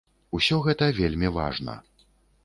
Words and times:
Усё 0.37 0.55
гэта 0.67 0.87
вельмі 0.99 1.29
важна. 1.35 1.75